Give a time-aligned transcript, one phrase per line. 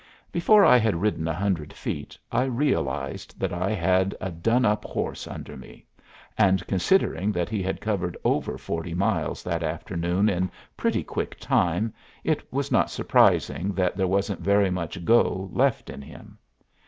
[0.31, 4.83] Before I had ridden a hundred feet I realized that I had a done up
[4.83, 5.85] horse under me,
[6.39, 11.93] and, considering that he had covered over forty miles that afternoon in pretty quick time,
[12.23, 16.39] it was not surprising that there wasn't very much go left in him.